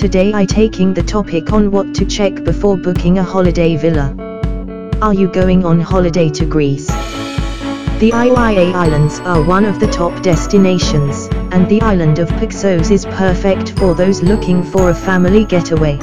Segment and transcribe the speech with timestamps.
[0.00, 4.16] Today I taking the topic on what to check before booking a holiday villa.
[5.02, 6.86] Are you going on holiday to Greece?
[6.86, 13.04] The Ionian Islands are one of the top destinations, and the island of Paxos is
[13.04, 15.98] perfect for those looking for a family getaway.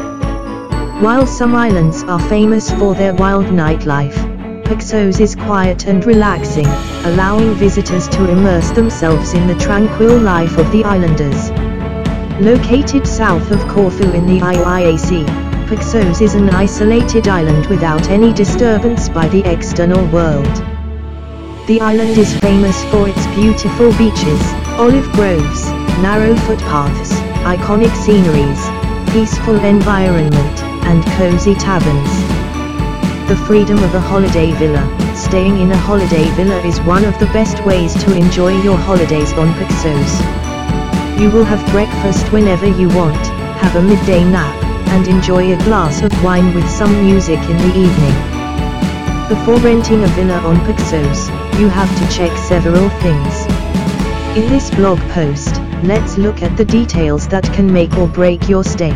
[1.02, 6.68] While some islands are famous for their wild nightlife, Paxos is quiet and relaxing,
[7.12, 11.50] allowing visitors to immerse themselves in the tranquil life of the islanders.
[12.42, 15.26] Located south of Corfu in the Ionian Sea,
[15.66, 20.46] Paxos is an isolated island without any disturbance by the external world.
[21.66, 24.40] The island is famous for its beautiful beaches,
[24.78, 25.66] olive groves,
[26.04, 27.10] narrow footpaths,
[27.42, 28.62] iconic sceneries,
[29.12, 32.14] peaceful environment, and cozy taverns.
[33.30, 34.86] The freedom of a holiday villa.
[35.16, 39.34] Staying in a holiday villa is one of the best ways to enjoy your holidays
[39.34, 40.47] on Paxos.
[41.20, 43.18] You will have breakfast whenever you want,
[43.58, 47.76] have a midday nap, and enjoy a glass of wine with some music in the
[47.76, 49.28] evening.
[49.28, 51.28] Before renting a villa on Paxos,
[51.60, 53.46] you have to check several things.
[54.38, 58.64] In this blog post, let's look at the details that can make or break your
[58.64, 58.94] stay.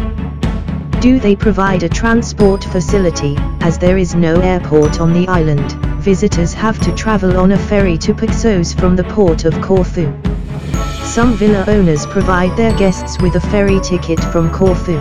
[0.99, 5.71] Do they provide a transport facility, as there is no airport on the island,
[6.03, 10.30] visitors have to travel on a ferry to Paxos from the port of Corfu.
[11.11, 14.97] Some villa owners provide their guests with a ferry ticket from Corfu.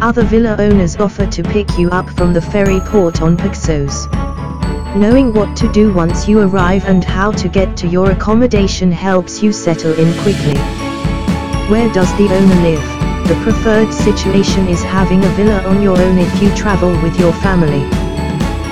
[0.00, 4.06] Other villa owners offer to pick you up from the ferry port on Paxos.
[4.94, 9.42] Knowing what to do once you arrive and how to get to your accommodation helps
[9.42, 10.56] you settle in quickly.
[11.68, 13.26] Where does the owner live?
[13.26, 17.32] The preferred situation is having a villa on your own if you travel with your
[17.32, 18.07] family.